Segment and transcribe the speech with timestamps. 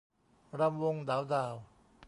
[0.59, 1.55] รำวงด๋าวด่าว